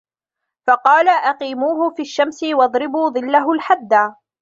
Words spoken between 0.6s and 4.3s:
فَقَالَ أَقِيمُوهُ فِي الشَّمْسِ وَاضْرِبُوا ظِلَّهُ الْحَدَّ